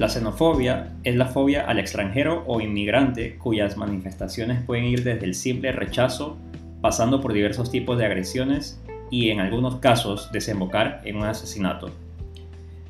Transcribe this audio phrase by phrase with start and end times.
[0.00, 5.34] La xenofobia es la fobia al extranjero o inmigrante cuyas manifestaciones pueden ir desde el
[5.34, 6.38] simple rechazo,
[6.80, 8.80] pasando por diversos tipos de agresiones
[9.10, 11.90] y en algunos casos desembocar en un asesinato.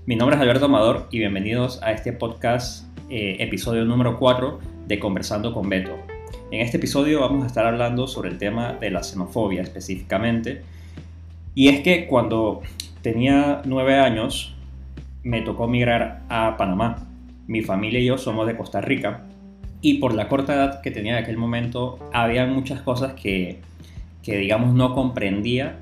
[0.06, 5.00] Mi nombre es Alberto Amador y bienvenidos a este podcast eh, episodio número 4 de
[5.00, 5.96] Conversando con Beto.
[6.52, 10.62] En este episodio vamos a estar hablando sobre el tema de la xenofobia específicamente.
[11.56, 12.62] Y es que cuando
[13.02, 14.54] tenía nueve años
[15.22, 17.09] me tocó migrar a Panamá.
[17.50, 19.24] Mi familia y yo somos de Costa Rica
[19.80, 23.58] y por la corta edad que tenía en aquel momento había muchas cosas que,
[24.22, 25.80] que digamos no comprendía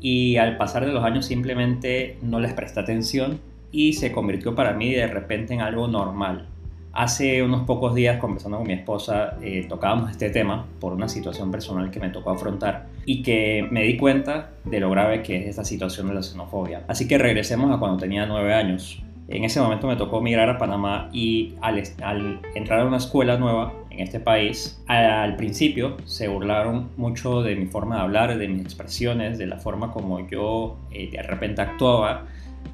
[0.00, 3.40] y al pasar de los años simplemente no les presté atención
[3.72, 6.46] y se convirtió para mí de repente en algo normal.
[6.92, 11.50] Hace unos pocos días, conversando con mi esposa, eh, tocábamos este tema por una situación
[11.50, 15.46] personal que me tocó afrontar y que me di cuenta de lo grave que es
[15.48, 16.84] esta situación de la xenofobia.
[16.86, 19.02] Así que regresemos a cuando tenía nueve años.
[19.28, 21.82] En ese momento me tocó migrar a Panamá y al,
[22.54, 27.66] entrar a una escuela nueva en este país, al principio se burlaron mucho de mi
[27.66, 32.24] forma de hablar, de mis expresiones, de la forma como yo eh, de repente actuaba,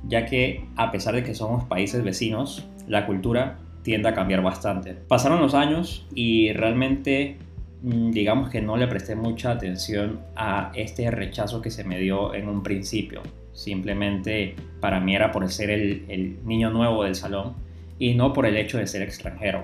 [0.06, 4.94] ya que a pesar de que somos países vecinos, la cultura tiende a cambiar bastante.
[4.94, 7.36] Pasaron los años y realmente
[7.82, 12.32] mm, digamos que no le presté mucha atención a este rechazo que se me dio
[12.32, 13.22] en un principio.
[13.54, 17.54] Simplemente para mí era por ser el, niño nuevo del salón
[17.98, 19.62] y no por el hecho de ser extranjero.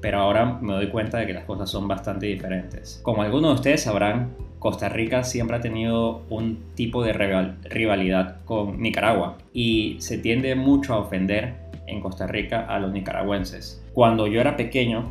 [0.00, 3.00] Pero ahora me doy cuenta de que las cosas son bastante diferentes.
[3.02, 8.80] Como algunos de ustedes sabrán, Costa Rica siempre ha tenido un tipo de rivalidad con
[8.80, 11.54] Nicaragua y se tiende mucho a ofender
[11.86, 13.82] en Costa Rica a los nicaragüenses.
[13.92, 15.10] Cuando yo era pequeño,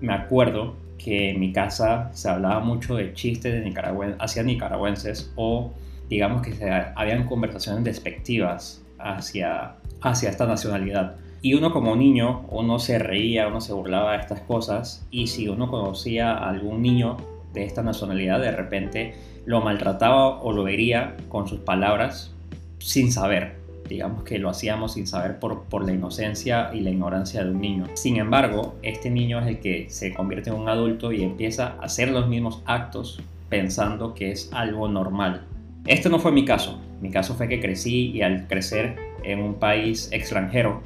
[0.00, 5.32] me acuerdo que en mi casa se hablaba mucho de chistes de nicaragüen hacia nicaragüenses
[5.36, 5.72] o
[6.08, 11.16] digamos que se, habían conversaciones despectivas hacia, hacia esta nacionalidad.
[11.40, 15.48] Y uno como niño, uno se reía, uno se burlaba de estas cosas y si
[15.48, 17.16] uno conocía a algún niño
[17.52, 19.14] de esta nacionalidad, de repente
[19.46, 22.34] lo maltrataba o lo vería con sus palabras
[22.78, 23.58] sin saber
[23.88, 27.60] digamos que lo hacíamos sin saber por, por la inocencia y la ignorancia de un
[27.60, 27.86] niño.
[27.94, 31.84] Sin embargo, este niño es el que se convierte en un adulto y empieza a
[31.84, 35.46] hacer los mismos actos pensando que es algo normal.
[35.88, 36.78] Este no fue mi caso.
[37.00, 40.82] Mi caso fue que crecí y al crecer en un país extranjero,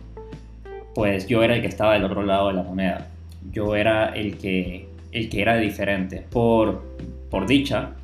[0.95, 3.09] pues yo era el que estaba del otro lado de la moneda.
[3.51, 6.25] Yo era el que, el que era diferente.
[6.31, 6.85] Por,
[7.31, 7.95] por dicha,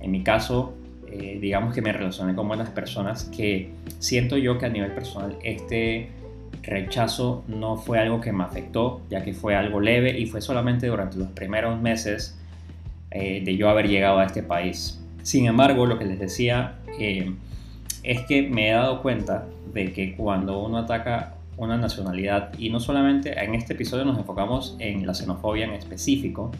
[0.00, 0.74] en mi caso,
[1.12, 5.36] eh, digamos que me relacioné con buenas personas, que siento yo que a nivel personal
[5.42, 6.08] este
[6.62, 10.86] rechazo no fue algo que me afectó, ya que fue algo leve y fue solamente
[10.86, 12.40] durante los primeros meses
[13.10, 15.02] eh, de yo haber llegado a este país.
[15.26, 17.34] Sin embargo, lo que les decía eh,
[18.04, 22.78] es que me he dado cuenta de que cuando uno ataca una nacionalidad, y no
[22.78, 26.52] solamente en este episodio nos enfocamos en la xenofobia en específico,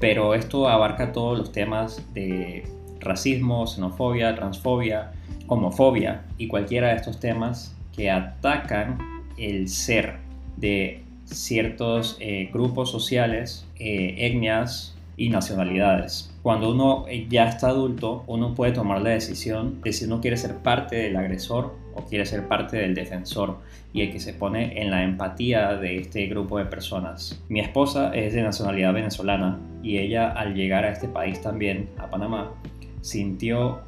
[0.00, 2.68] pero esto abarca todos los temas de
[3.00, 5.12] racismo, xenofobia, transfobia,
[5.46, 8.98] homofobia y cualquiera de estos temas que atacan
[9.38, 10.16] el ser
[10.58, 16.33] de ciertos eh, grupos sociales, eh, etnias y nacionalidades.
[16.44, 20.36] Cuando uno eh, ya está adulto, uno puede tomar la decisión de si uno quiere
[20.36, 23.60] ser parte del agresor o quiere ser parte del defensor
[23.94, 27.42] y el que se pone en la empatía de este grupo de personas.
[27.48, 32.10] Mi esposa es de nacionalidad venezolana y ella al llegar a este país también, a
[32.10, 32.52] Panamá,
[33.00, 33.80] sintió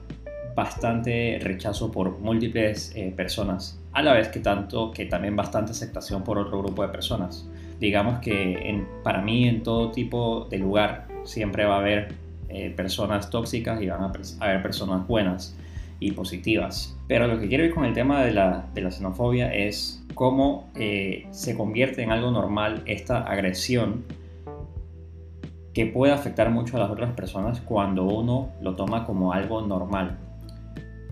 [0.54, 6.24] bastante rechazo por múltiples eh, personas, a la vez que tanto que también bastante aceptación
[6.24, 7.46] por otro grupo de personas.
[7.78, 13.30] Digamos que para mí en todo tipo de lugar siempre va a haber eh, personas
[13.30, 15.56] tóxicas y van a, haber personas buenas
[15.98, 16.96] y positivas.
[17.08, 21.56] Pero lo que quiero ir con el tema de la, xenofobia es cómo eh, se
[21.56, 24.04] convierte en algo normal esta agresión
[25.72, 30.18] que puede afectar mucho a las otras personas cuando uno lo toma como algo normal,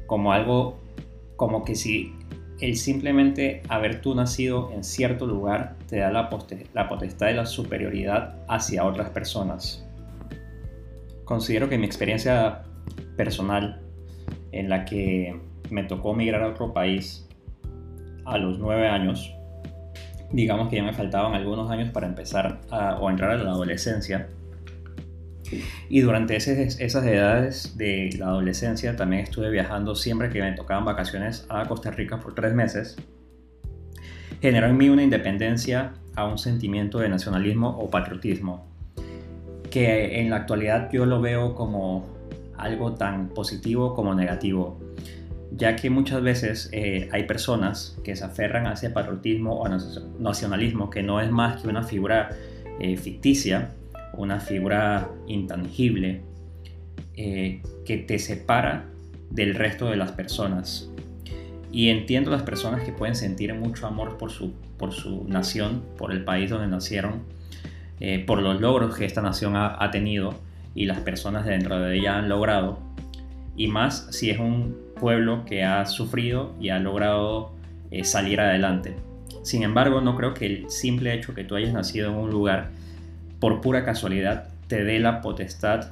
[0.07, 0.79] como algo
[1.37, 2.15] como que si
[2.61, 6.31] el simplemente haber tú nacido en cierto lugar te da la,
[6.73, 9.85] la potestad de la superioridad hacia otras personas.
[11.25, 12.63] Considero que mi experiencia
[13.17, 13.81] personal
[14.53, 15.41] en la que
[15.71, 17.29] me tocó migrar a otro país
[18.25, 19.35] a los nueve años,
[20.33, 24.29] digamos que ya me faltaban algunos años para empezar a, o entrar a la adolescencia,
[25.89, 31.47] y durante esas edades de la adolescencia también estuve viajando siempre que me tocaban vacaciones
[31.49, 32.97] a Costa Rica por tres meses.
[34.41, 38.74] Generó en mí una independencia a un sentimiento de nacionalismo o patriotismo,
[39.75, 42.07] que en la actualidad yo lo veo como
[42.57, 44.79] algo tan positivo como negativo,
[45.51, 49.69] ya que muchas veces eh, hay personas que se aferran a ese patriotismo o
[50.21, 52.31] nacionalismo que no es más que una figura
[52.79, 53.73] eh, ficticia,
[54.17, 56.21] una figura intangible
[57.17, 58.85] eh, que te separa
[59.31, 60.89] del resto de las personas.
[61.73, 66.13] Y entiendo las personas que pueden sentir mucho amor por su, por su nación, por
[66.13, 67.23] el país donde nacieron,
[68.27, 70.35] por los logros que esta nación ha, ha tenido
[70.75, 72.79] y las personas dentro de ella han logrado,
[73.57, 77.53] y más si es un pueblo que ha sufrido y ha logrado
[77.91, 78.97] eh, salir adelante.
[79.43, 82.71] Sin embargo, no creo que el simple hecho que tú hayas nacido en un lugar
[83.41, 85.91] por pura casualidad te dé la potestad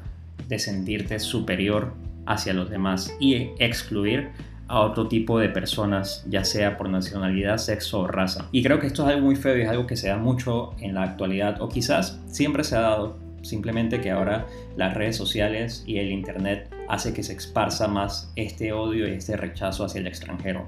[0.48, 1.92] de sentirte superior
[2.26, 4.30] hacia los demás y excluir
[4.72, 8.48] a otro tipo de personas, ya sea por nacionalidad, sexo o raza.
[8.52, 10.72] Y creo que esto es algo muy feo y es algo que se da mucho
[10.80, 15.84] en la actualidad, o quizás siempre se ha dado, simplemente que ahora las redes sociales
[15.86, 20.06] y el internet hace que se esparza más este odio y este rechazo hacia el
[20.06, 20.64] extranjero.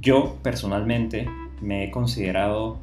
[0.00, 2.80] Yo personalmente me he considerado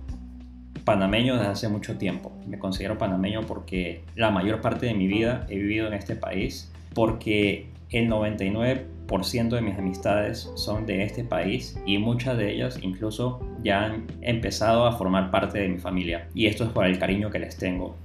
[0.85, 2.31] panameño desde hace mucho tiempo.
[2.47, 6.71] Me considero panameño porque la mayor parte de mi vida he vivido en este país,
[6.93, 13.39] porque el 99% de mis amistades son de este país y muchas de ellas incluso
[13.63, 16.27] ya han empezado a formar parte de mi familia.
[16.33, 17.95] Y esto es por el cariño que les tengo.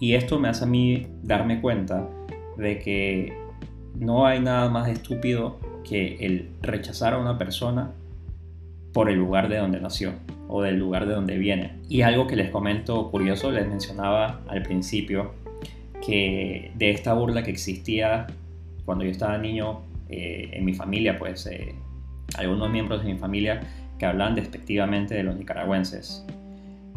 [0.00, 2.08] Y esto me hace a mí darme cuenta
[2.58, 3.32] de que
[3.94, 7.92] no hay nada más estúpido que el rechazar a una persona
[8.92, 10.12] por el lugar de donde nació
[10.48, 11.78] o del lugar de donde viene.
[11.88, 15.32] Y algo que les comento curioso, les mencionaba al principio
[16.04, 18.26] que de esta burla que existía
[18.88, 21.74] cuando yo estaba niño eh, en mi familia, pues eh,
[22.38, 23.60] algunos miembros de mi familia
[23.98, 26.24] que hablaban despectivamente de los nicaragüenses.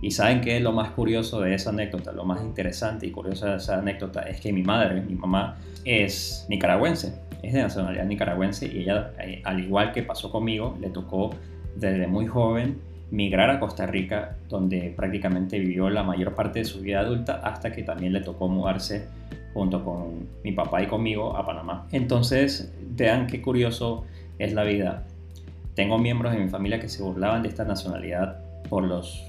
[0.02, 3.46] Y saben qué es lo más curioso de esa anécdota, lo más interesante y curioso
[3.48, 8.68] de esa anécdota es que mi madre, mi mamá, es nicaragüense, es de nacionalidad nicaragüense
[8.74, 11.32] y ella, eh, al igual que pasó conmigo, le tocó
[11.76, 12.80] desde muy joven
[13.12, 17.72] migrar a Costa Rica, donde prácticamente vivió la mayor parte de su vida adulta hasta
[17.72, 19.08] que también le tocó mudarse
[19.54, 21.88] junto con mi papá y conmigo a Panamá.
[21.92, 24.06] Entonces, vean qué curioso
[24.40, 25.04] es la vida.
[25.75, 29.24] Tengo miembros de mi familia que se burlaban de esta nacionalidad por los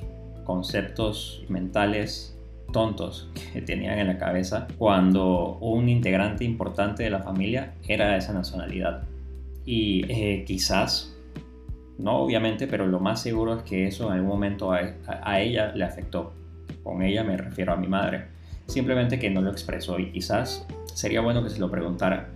[0.45, 2.37] conceptos mentales
[2.73, 8.19] tontos que tenían en la cabeza cuando un integrante importante de la familia era de
[8.19, 9.03] esa nacionalidad.
[9.65, 11.12] Y eh, quizás,
[11.99, 15.85] no obviamente, pero lo más seguro es que eso en algún momento a, ella le
[15.85, 16.33] afectó.
[16.83, 18.27] Con ella me refiero a mi madre.
[18.67, 22.29] Simplemente que no lo expresó y quizás sería bueno que se lo preguntara.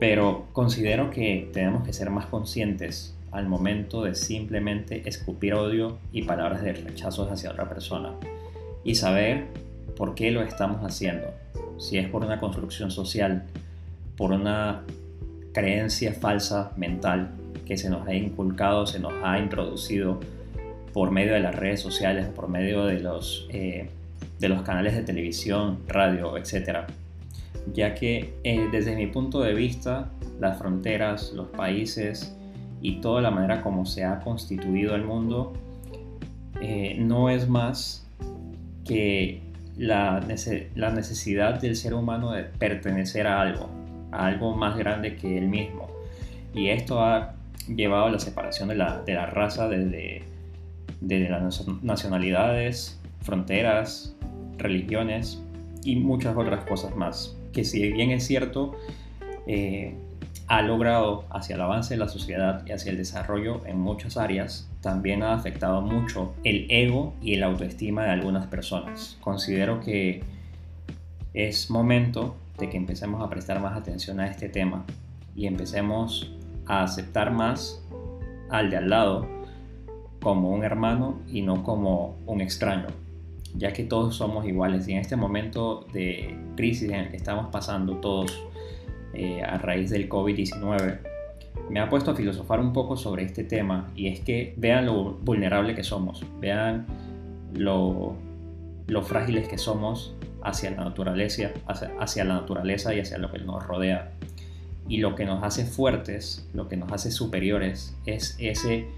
[0.00, 6.22] Pero considero que tenemos que ser más conscientes al momento de simplemente escupir odio y
[6.22, 8.14] palabras de rechazo hacia otra persona
[8.84, 9.46] y saber
[9.96, 11.26] por qué lo estamos haciendo.
[11.78, 13.44] Si es por una construcción social,
[14.16, 14.82] por una
[15.52, 17.32] creencia falsa mental
[17.68, 20.18] que se nos ha inculcado, se nos ha introducido
[20.94, 23.90] por medio de las redes sociales, por medio de los, eh,
[24.40, 26.88] de los canales de televisión, radio, etc.
[27.74, 30.08] Ya que eh, desde mi punto de vista,
[30.40, 32.34] las fronteras, los países,
[32.80, 35.52] y toda la manera como se ha constituido el mundo
[36.60, 38.06] eh, no es más
[38.84, 39.42] que
[39.76, 40.24] la,
[40.74, 43.68] la, necesidad del ser humano de pertenecer a algo,
[44.10, 45.88] a algo más grande que él mismo.
[46.54, 47.34] Y esto ha
[47.66, 50.22] llevado a la separación de la, de la raza desde,
[51.00, 54.14] de las nacionalidades, fronteras,
[54.56, 55.42] religiones
[55.82, 57.36] y muchas otras cosas más.
[57.52, 58.72] Que si bien es cierto,
[59.46, 59.94] eh,
[60.48, 64.68] ha logrado hacia el avance de la sociedad y hacia el desarrollo en muchas áreas,
[64.80, 69.18] también ha afectado mucho el ego y el autoestima de algunas personas.
[69.20, 70.22] Considero que
[71.34, 74.84] es momento de que empecemos a prestar más atención a este tema
[75.36, 76.32] y empecemos
[76.68, 77.84] a aceptar más
[78.50, 79.26] al de al lado
[80.20, 82.86] como un hermano y no como un extraño,
[83.54, 87.46] ya que todos somos iguales y en este momento de crisis en el que estamos
[87.50, 88.42] pasando todos
[89.14, 90.98] eh, a raíz del COVID-19,
[91.70, 95.14] me ha puesto a filosofar un poco sobre este tema y es que vean lo
[95.14, 96.86] vulnerable que somos, vean
[97.54, 98.16] lo,
[99.02, 104.12] frágiles que somos hacia la naturaleza, hacia, la naturaleza y hacia lo que nos rodea.
[104.88, 108.88] Y lo que nos hace fuertes, lo que nos hace superiores, es ese,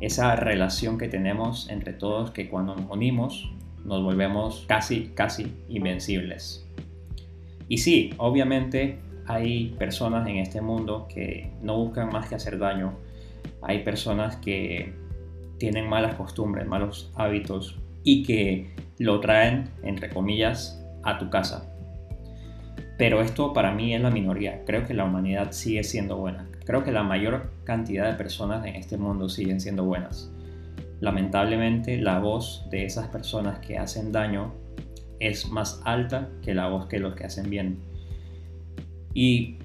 [0.00, 3.50] esa relación que tenemos entre todos que cuando nos unimos
[3.84, 6.66] nos volvemos casi, casi invencibles.
[7.68, 12.94] Y sí, obviamente hay personas en este mundo que no buscan más que hacer daño.
[13.62, 14.94] Hay personas que
[15.58, 21.73] tienen malas costumbres, malos hábitos y que lo traen, entre comillas, a tu casa.
[22.96, 24.64] Pero esto para mí es la minoría.
[24.64, 26.48] Creo que la humanidad sigue siendo buena.
[26.64, 30.30] Creo que la mayor cantidad de personas en este mundo siguen siendo buenas.
[31.00, 34.54] Lamentablemente la voz de esas personas que hacen daño
[35.18, 37.78] es más alta que la voz que los que hacen bien.
[39.12, 39.58] Y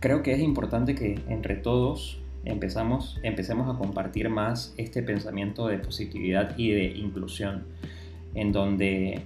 [0.00, 5.78] creo que es importante que entre todos empezamos, empecemos a compartir más este pensamiento de
[5.78, 7.64] positividad y de inclusión,
[8.34, 9.22] en donde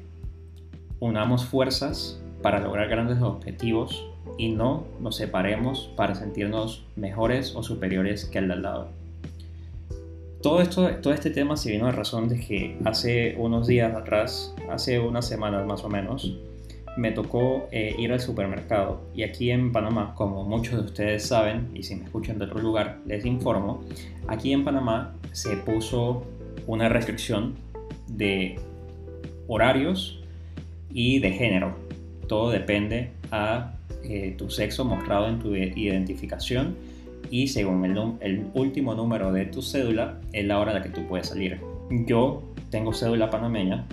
[0.99, 4.07] unamos fuerzas para lograr grandes objetivos
[4.39, 8.89] y no nos separemos para sentirnos mejores o superiores que el de al lado.
[10.43, 14.55] Todo, esto, todo este tema se vino a razón de que hace unos días atrás,
[14.71, 16.35] hace unas semanas más o menos,
[16.97, 21.69] me tocó eh, ir al supermercado y aquí en Panamá, como muchos de ustedes saben,
[21.75, 23.85] y si me escuchan de otro lugar les informo,
[24.29, 26.25] aquí en Panamá se puso
[26.67, 27.55] una restricción
[28.09, 28.59] de
[29.47, 30.21] horarios
[30.93, 31.90] y de género.
[32.31, 33.73] Todo depende a
[34.05, 36.77] eh, tu sexo mostrado en tu identificación
[37.29, 37.85] y según
[38.21, 41.59] el, último número de tu cédula es la hora a la que tú puedes salir.
[42.07, 43.85] Yo tengo cédula panameña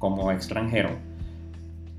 [0.00, 0.90] como extranjero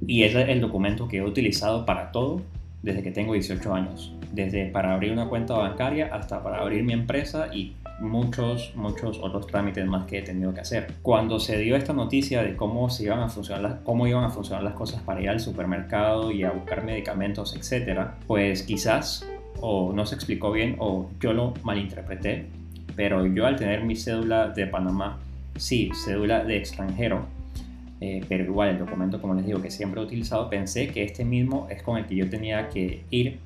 [0.06, 2.42] y es el documento que he utilizado para todo
[2.84, 6.92] desde que tengo 18 años, desde para abrir una cuenta bancaria hasta para abrir mi
[6.92, 10.94] empresa y muchos, muchos otros trámites más que he tenido que hacer.
[11.02, 14.64] Cuando se dio esta noticia de cómo, iban a funcionar las, cómo iban a funcionar
[14.64, 19.28] las cosas para ir al supermercado y a buscar medicamentos, etcétera, pues quizás
[19.62, 22.48] o no se explicó bien o yo lo malinterpreté,
[22.96, 25.20] pero yo al tener mi cédula de Panamá,
[25.56, 27.26] sí, cédula de extranjero,
[28.02, 31.24] eh, pero igual el documento, como les digo, que siempre he utilizado, pensé que este
[31.24, 33.40] mismo es con el que yo tenía que ir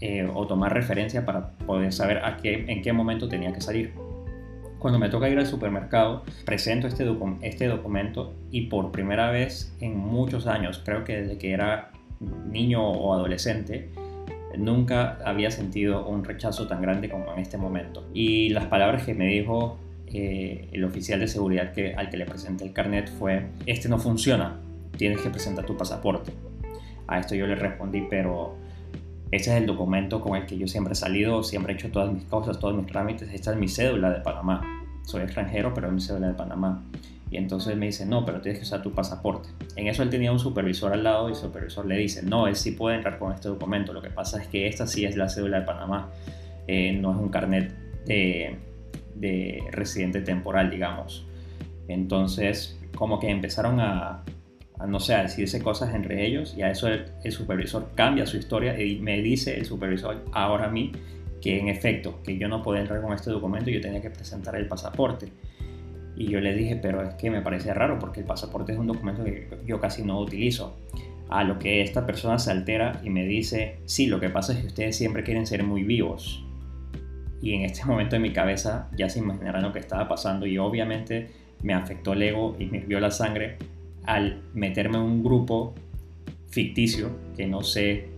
[0.00, 3.92] eh, o tomar referencia para poder saber a qué, en qué momento tenía que salir.
[4.78, 7.06] Cuando me toca ir al supermercado, presento este,
[7.42, 11.90] este documento y por primera vez en muchos años, creo que desde que era
[12.50, 13.90] niño o adolescente,
[14.56, 18.08] nunca había sentido un rechazo tan grande como en este momento.
[18.14, 22.26] Y las palabras que me dijo eh, el oficial de seguridad que, al que le
[22.26, 24.58] presenté el carnet fue, este no funciona,
[24.96, 26.32] tienes que presentar tu pasaporte.
[27.06, 28.56] A esto yo le respondí, pero
[29.30, 32.12] este es el documento con el que yo siempre he salido, siempre he hecho todas
[32.12, 33.32] mis cosas, todos mis trámites.
[33.32, 34.60] Esta es mi cédula de Panamá.
[35.04, 36.82] Soy extranjero, pero es mi cédula de Panamá.
[37.30, 39.48] Y entonces me dice, no, pero tienes que usar tu pasaporte.
[39.76, 42.56] En eso él tenía un supervisor al lado y el supervisor le dice, no, él
[42.56, 43.92] sí puede entrar con este documento.
[43.92, 46.10] Lo que pasa es que esta sí es la cédula de Panamá,
[46.66, 47.72] eh, no es un carnet
[48.06, 48.56] de,
[49.14, 51.24] de residente temporal, digamos.
[51.86, 54.24] Entonces, como que empezaron a,
[54.86, 58.80] no sé, a decirse cosas entre ellos y a eso el, supervisor cambia su historia
[58.80, 60.92] y me dice el supervisor ahora a mí
[61.40, 64.56] que en efecto, que yo no podía entrar con este documento yo tenía que presentar
[64.56, 65.32] el pasaporte.
[66.16, 68.86] Y yo le dije, pero es que me parece raro porque el pasaporte es un
[68.86, 70.76] documento que yo casi no utilizo.
[71.30, 74.58] A lo que esta persona se altera y me dice, sí, lo que pasa es
[74.58, 76.44] que ustedes siempre quieren ser muy vivos.
[77.40, 80.58] Y en este momento en mi cabeza ya se imaginarán lo que estaba pasando y
[80.58, 81.30] obviamente
[81.62, 83.56] me afectó el ego y me hirvió la sangre
[84.04, 85.74] al meterme en un grupo
[86.48, 88.08] ficticio que no sé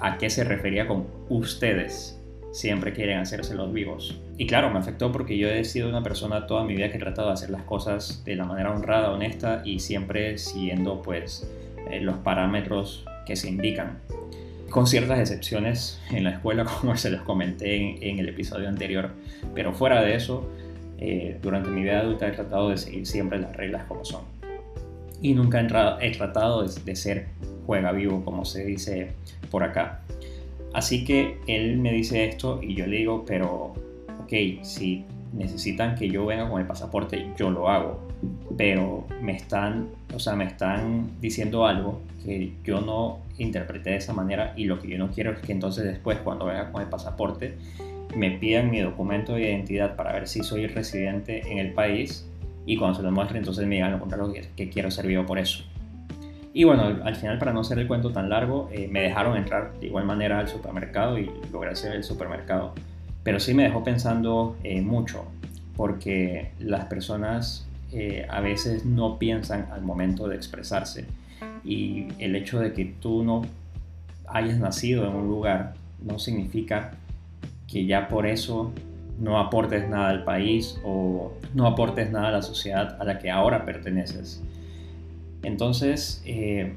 [0.00, 2.16] a qué se refería con ustedes
[2.56, 4.18] siempre quieren hacerse los vivos.
[4.38, 7.00] Y claro, me afectó porque yo he sido una persona toda mi vida que he
[7.00, 11.50] tratado de hacer las cosas de la manera honrada, honesta y siempre siguiendo pues
[11.90, 13.98] eh, los parámetros que se indican.
[14.70, 19.10] Con ciertas excepciones en la escuela, como se los comenté en, el episodio anterior,
[19.54, 20.50] pero fuera de eso,
[20.98, 24.35] eh, durante mi vida adulta he tratado de seguir siempre las reglas como son
[25.26, 25.60] y nunca
[26.00, 27.26] he, tratado de, ser
[27.66, 29.10] juega vivo, como se dice
[29.50, 30.02] por acá.
[30.72, 33.74] Así que él me dice esto y yo le digo, pero
[34.22, 38.06] ok, si necesitan que yo venga con el pasaporte, yo lo hago.
[38.56, 44.12] Pero me están, o sea, me están diciendo algo que yo no interpreté de esa
[44.12, 46.88] manera y lo que yo no quiero es que entonces después cuando venga con el
[46.88, 47.56] pasaporte
[48.16, 52.26] me pidan mi documento de identidad para ver si soy residente en el país
[52.66, 55.38] y cuando se lo muestre entonces me digan lo contrario que, quiero ser vivo por
[55.38, 55.64] eso.
[56.52, 59.78] Y bueno, al final para no hacer el cuento tan largo, eh, me dejaron entrar
[59.78, 62.74] de igual manera al supermercado y logré hacer el supermercado.
[63.22, 65.26] Pero sí me dejó pensando eh, mucho,
[65.76, 71.06] porque las personas eh, a veces no piensan al momento de expresarse.
[71.62, 73.42] Y el hecho de que tú no
[74.26, 76.92] hayas nacido en un lugar no significa
[77.68, 78.72] que ya por eso
[79.18, 83.30] no aportes nada al país o no aportes nada a la sociedad a la que
[83.30, 84.42] ahora perteneces.
[85.42, 86.72] Entonces, eh,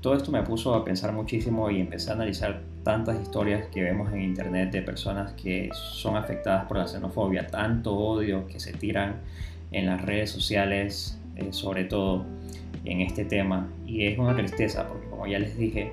[0.00, 4.12] todo esto me puso a pensar muchísimo y empecé a analizar tantas historias que vemos
[4.12, 9.16] en internet de personas que son afectadas por la xenofobia, tanto odio que se tiran
[9.72, 12.24] en las redes sociales, eh, sobre todo
[12.84, 13.68] en este tema.
[13.86, 15.92] Y es una tristeza porque, como ya les dije,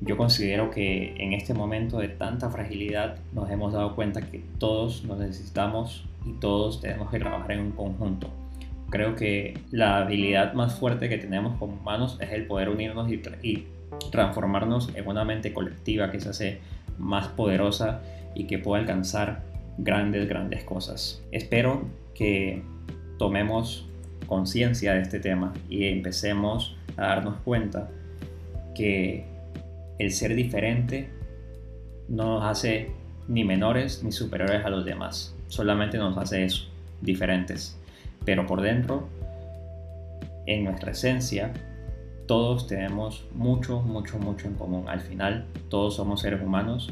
[0.00, 5.04] yo considero que en este momento de tanta fragilidad nos hemos dado cuenta que todos
[5.04, 8.30] nos necesitamos y todos tenemos que trabajar en un conjunto.
[8.90, 13.20] Creo que la habilidad más fuerte que tenemos como humanos es el poder unirnos y,
[13.42, 13.66] y
[14.10, 16.60] transformarnos en una mente colectiva que se hace
[16.98, 18.00] más poderosa
[18.34, 19.42] y que pueda alcanzar
[19.78, 21.22] grandes, grandes cosas.
[21.32, 21.82] Espero
[22.14, 22.62] que
[23.18, 23.86] tomemos
[24.26, 27.90] conciencia de este tema y empecemos a darnos cuenta
[28.74, 29.26] que
[29.98, 31.10] el ser diferente
[32.08, 32.90] no nos hace
[33.26, 36.68] ni menores ni superiores a los demás, solamente nos hace eso,
[37.00, 37.78] diferentes.
[38.24, 39.08] Pero por dentro,
[40.46, 41.52] en nuestra esencia,
[42.26, 44.88] todos tenemos mucho, mucho, mucho en común.
[44.88, 46.90] Al final, todos somos seres humanos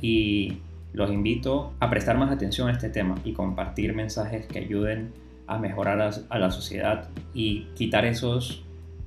[0.00, 0.58] y
[0.92, 5.12] los invito a prestar más atención a este tema y compartir mensajes que ayuden
[5.46, 8.62] a mejorar a la sociedad y quitar esos